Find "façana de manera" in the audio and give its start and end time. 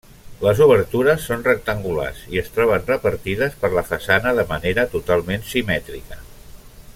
3.91-4.87